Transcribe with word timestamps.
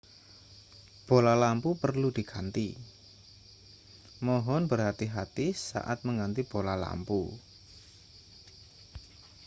bola 1.07 1.33
lampu 1.43 1.69
perlu 1.83 2.09
diganti 2.17 2.69
mohon 4.27 4.61
berhati-hati 4.71 5.47
saat 5.69 5.99
mengganti 6.07 6.41
bola 6.51 6.73
lampu 6.83 7.21